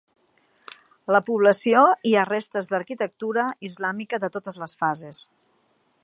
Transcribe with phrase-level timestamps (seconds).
[1.09, 5.21] A la població hi ha restes d'arquitectura islàmica de totes les fases.